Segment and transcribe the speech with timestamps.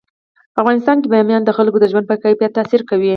[0.53, 3.09] په افغانستان کې بامیان د خلکو د ژوند په کیفیت تاثیر کوي.